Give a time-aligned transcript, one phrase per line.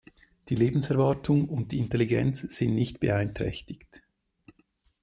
[0.47, 4.01] Die Lebenserwartung und die Intelligenz sind nicht beeinträchtigt.